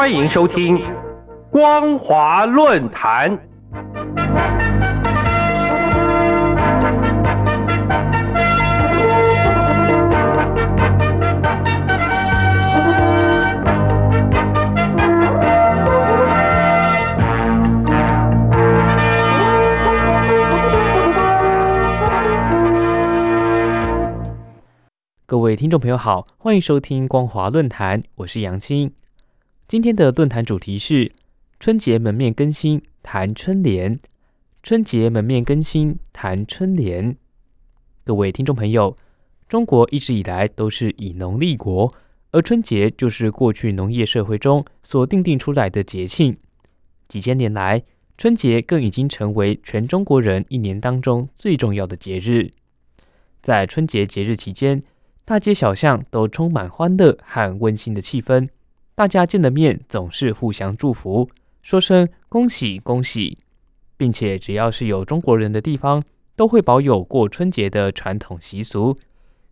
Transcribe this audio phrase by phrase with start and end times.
[0.00, 0.78] 欢迎收听
[1.50, 3.38] 《光华论坛》。
[25.26, 28.90] 各位听众朋友好，欢迎收听光华论坛，我是杨青。
[29.70, 31.12] 今天的论坛主题是
[31.60, 34.00] 春节门面更新，谈春联。
[34.64, 37.16] 春节门面更新，谈春联。
[38.02, 38.96] 各位听众朋友，
[39.48, 41.88] 中国一直以来都是以农立国，
[42.32, 46.36] 而春节就是过去农业社会中所定定出来的节庆。
[47.06, 47.80] 几千年来，
[48.18, 52.50] 春节更已经成为全中国人一年当中最重要的节日。
[53.40, 54.82] 在春节节日期间，
[55.24, 58.48] 大街小巷都充满欢乐和温馨的气氛，
[59.00, 61.26] 大家见了面总是互相祝福，
[61.62, 63.38] 说声恭喜恭喜，
[63.96, 66.02] 并且只要是有中国人的地方，
[66.36, 68.94] 都会保有过春节的传统习俗。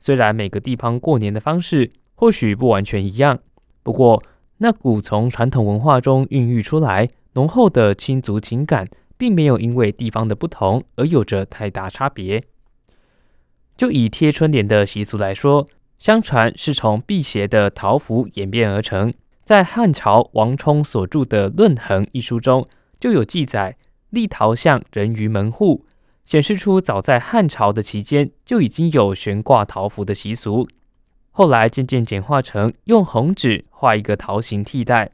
[0.00, 3.38] 虽然每个地方过年的方式或许不完全一样，
[3.84, 4.20] 不过
[4.56, 12.42] 那股从传统文化中孕育出来浓厚的亲族情感，并没有因为地方的不同而有着太大差别。
[13.76, 15.68] 就以贴春联的习俗来说，
[16.00, 19.14] 相传是从辟邪的桃符演变而成。
[19.46, 22.66] 在汉朝王充所著的《论衡》一书中，
[22.98, 23.76] 就有记载
[24.10, 25.86] 立桃像人于门户，
[26.24, 30.66] 显示出早在汉朝的期间就已经有悬挂桃符的习俗。
[31.30, 35.12] 后来渐渐简化成用红纸画一个桃形替代。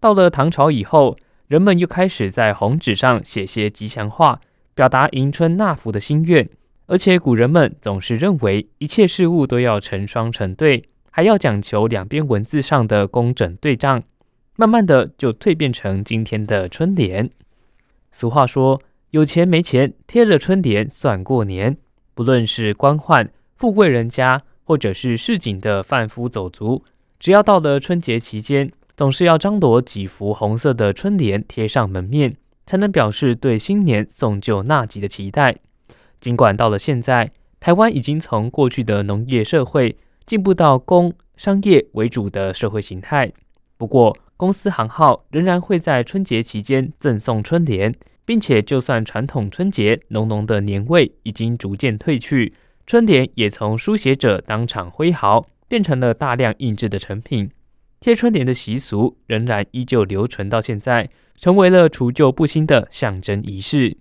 [0.00, 4.40] 到了唐朝以后，人们又开始在红纸上写些吉祥话，
[4.74, 6.50] 表达迎春纳福的心愿。
[6.86, 14.02] 而且古人们总是认为一切事物都要成双成对，还要讲求两边文字上的工整对仗，
[14.56, 17.28] 慢慢的就蜕变成今天的春联。
[18.12, 21.76] 俗话说，有钱没钱贴着春联算过年。
[22.14, 26.84] 不论是官宦、富贵人家，或者是市井的贩夫走卒，
[27.18, 35.56] 只要到了春节期间，总是要张罗几幅红色的春联贴上门面，才能表示对新年送旧纳吉的期待。
[36.20, 39.96] 尽管到了现在，台湾已经从过去的农业社会
[40.30, 43.32] 进步到工商业为主的社会形态，
[43.76, 47.92] 不过公司行号仍然会在春节期间赠送春联，
[48.24, 52.54] 并且就算传统春节浓浓的年味已经逐渐褪去，
[52.86, 57.50] 春联也从书写者当场挥毫变成了大量印制的成品。
[57.98, 63.96] 贴春联的习俗仍然依旧留存到现在，成为了除旧布新的象征仪式。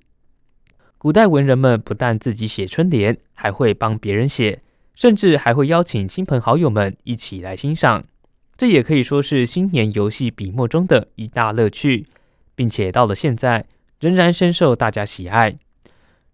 [1.00, 4.61] 古代文人们不但自己写春联，还会帮别人写，
[5.00, 8.04] 甚至还会邀请亲朋好友们一起来欣赏。
[8.58, 12.06] 这也可以说是新年游戏笔墨中的一大乐趣，
[12.54, 13.66] 并且到了现在
[14.02, 15.58] 仍然深受大家喜爱。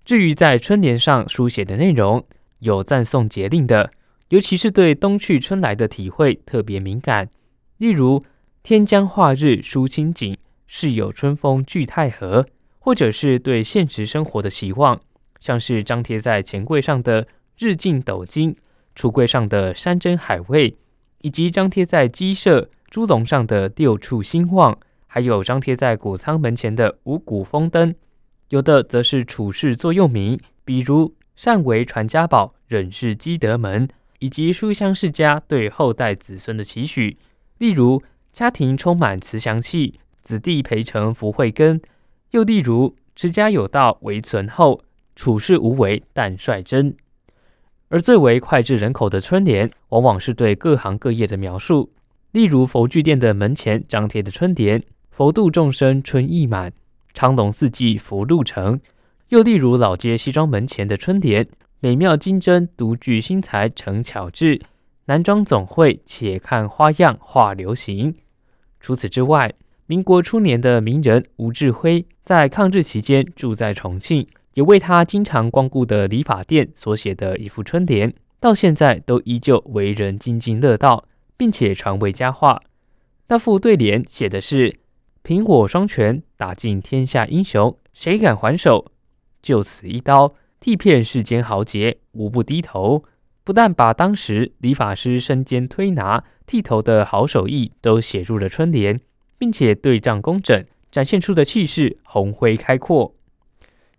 [0.04, 2.26] 至于在春联上书写的内容，
[2.58, 3.92] 有赞颂节令的，
[4.30, 7.30] 尤其是对冬去春来的体会特别敏感，
[7.78, 8.24] 例如
[8.64, 12.48] “天将化日舒清景，世有春风聚太和”。
[12.80, 15.00] 或者是对现实生活的期望，
[15.40, 17.24] 像是张贴在钱柜上的
[17.58, 18.56] “日进斗金”，
[18.96, 20.78] 橱柜上的“山珍海味”，
[21.22, 24.78] 以及张贴在鸡舍、猪笼上的“六畜兴旺”，
[25.08, 27.94] 还有张贴在谷仓门前的“五谷丰登”。
[28.50, 33.88] 有的则是处事座右铭，比如“善为传家宝，忍是积德门”，
[34.20, 37.18] 以及书香世家对后代子孙的期许，
[37.58, 38.02] 例如
[38.32, 41.82] “家庭充满慈祥气，子弟培成福慧根”。
[42.32, 44.84] 又例如“持家有道为存厚，
[45.16, 46.96] 处事无为但率真”，
[47.90, 51.92] 而最为脍炙人口的春联，往往是对各行各业的描述。
[52.32, 54.82] 例如佛具店的门前张贴的春联
[55.12, 56.74] ：“佛度众生春意满，
[57.14, 58.80] 昌隆四季福禄成。”
[59.30, 61.48] 又例如老街西装门前的春联
[61.80, 64.62] ：“美妙金针独具新材成巧制，
[65.06, 68.16] 男装总会且看花样化流行。”
[68.82, 69.54] 除此之外，
[69.88, 81.08] 民国初年的名人吴志辉，在抗日期间住在重庆，也为他经常光顾的理发店所写的一副春联，到现在都依旧为人津津乐道，
[81.38, 82.62] 并且传为佳话。
[83.28, 84.74] 那副对联写的是
[85.24, 88.92] ：“凭我双拳打尽天下英雄，谁敢还手？
[89.42, 93.04] 就此一刀，剃遍世间豪杰，无不低头。”
[93.44, 99.00] 不但把当时理发师身兼推拿、剃头的好手艺都写入了春联。
[99.38, 103.14] 并且对仗工整，展现出的气势宏辉开阔。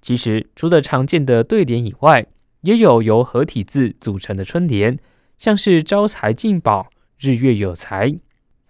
[0.07, 2.25] 其实，除了常见的对联以外，
[2.61, 4.97] 也有由合体字组成的春联，
[5.37, 6.89] 像是“招财进宝
[7.19, 8.17] ”“日月有财”。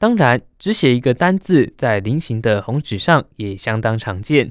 [0.00, 4.50] 当然，只写一个单字在菱形的红纸上也相当常见。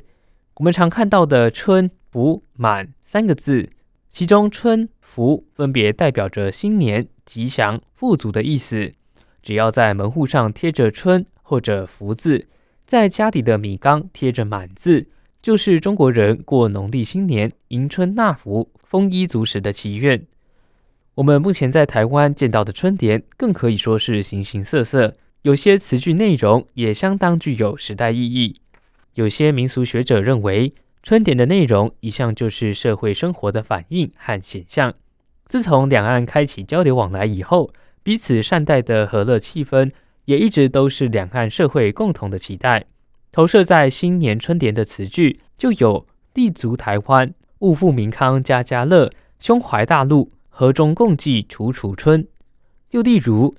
[0.58, 3.68] 我们常看到的“春补满”三个字，
[4.12, 8.94] 其中“春福”分别代表着新年吉祥、富足的意思。
[9.42, 12.46] 只要在门户上贴着“春”或者“福”字，
[12.86, 15.08] 在家里的米缸贴着“满”字，
[15.46, 20.26] 就是中国人过农历新年迎春纳福、丰衣足食的祈愿。
[21.14, 25.14] 我们目前在台湾见到的春联，更可以说是形形色色。
[25.44, 28.56] 有些词句内容也相当具有时代意义。
[29.14, 34.96] 有些民俗学者认为，春联的内容一向就是社会生活的反应和显象。
[35.46, 37.72] 自从两岸开启交流往来以后，
[38.02, 39.92] 彼此善待的和乐气氛，
[40.26, 42.86] 也一直都是两岸社会共同的期待。
[43.36, 49.10] 投射在新年春联的词句，就有“立足台湾，物富民康家家乐，
[49.40, 52.26] 胸怀大陆，和衷共济处处春”。
[52.92, 53.54] 又例如。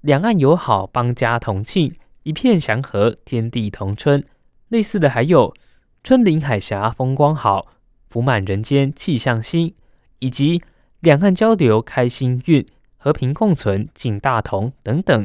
[0.00, 1.94] 两岸友好，邦家同庆，
[2.24, 4.24] 一片祥和，天地同春。
[4.66, 5.54] 类似的还有
[6.02, 7.68] “春临海峡风光好，
[8.08, 9.72] 福满人间气象新”，
[10.18, 10.60] 以及
[10.98, 12.66] “两岸交流开心运，
[12.96, 15.24] 和平共存敬大同”等等。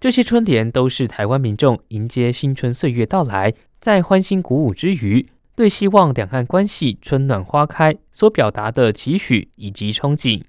[0.00, 10.44] 这些春联都是台湾民众迎接新春岁月到来，在欢欣鼓舞之余，对希望两岸关系春暖花开所表达的期许以及憧憬。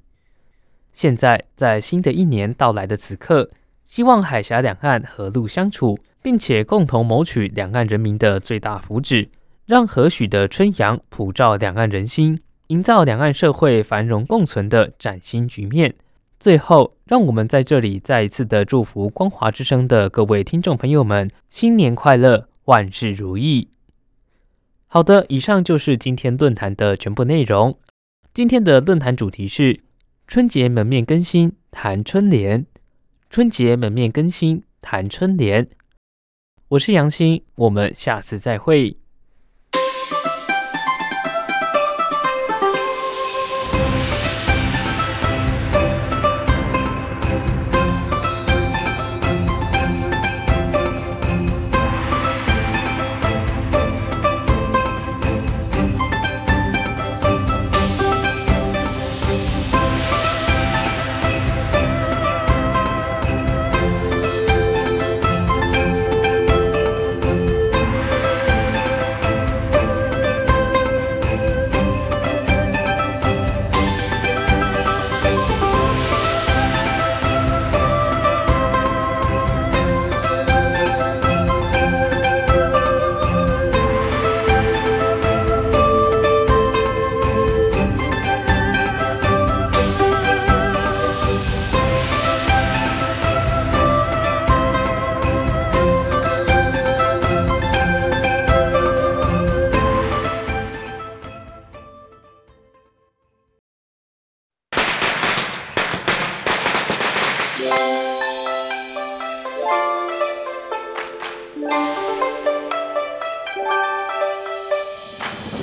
[0.94, 3.50] 现在，在新的一年到来的此刻，
[3.84, 9.30] 希望海峡两岸和睦相处，并且共同谋取两岸人民的最大福祉，
[9.66, 15.96] 让和煦的春阳普照两岸人心，营造两岸社会繁荣共存的崭新局面。
[16.40, 23.68] 最后，让我们在这里再一次的祝福光华之声的各位听众朋友们新年快乐，万事如意。
[24.88, 27.78] 好的，以上就是今天论坛的全部内容。
[28.34, 29.82] 今天的论坛主题是。
[30.32, 32.64] 春节门面更新，谈春联。
[33.32, 35.68] 春节门面更新，谈春联。
[36.68, 38.96] 我是杨青，我们下次再会。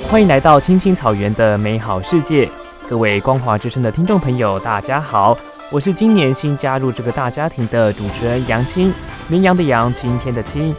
[0.09, 2.49] 欢迎来到青青草原的美好世界，
[2.87, 5.37] 各位光华之声的听众朋友，大家好，
[5.69, 8.93] 我是今年新加入这个大家庭的主持人杨青，
[9.27, 10.73] 绵羊的羊，晴天的青，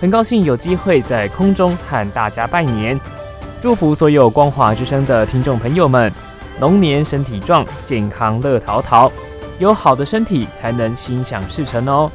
[0.00, 3.00] 很高兴有机会在空中和大家拜年，
[3.62, 6.12] 祝福所有光华之声的听众朋友们，
[6.58, 9.12] 龙年身体壮，健康乐淘淘，
[9.60, 12.10] 有好的身体才能心想事成哦。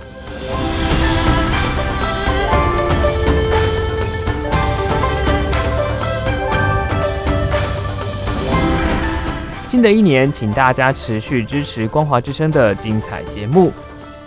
[9.81, 13.71] 新的一年，请大家持续支持光华之声的精彩节目。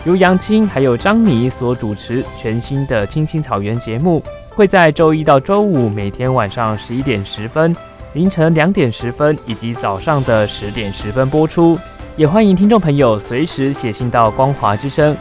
[0.04, 7.73] 由杨青还有张妮所主持全新的《青青草原》节目，会在周一到周五每天晚上十一点十分、
[8.14, 11.78] 凌晨两点十分以及早上的十点十分播出。
[12.16, 15.16] 也欢迎听众朋友随时写信到光华之声，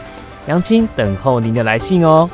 [0.48, 2.28] 杨青等候您的来信哦。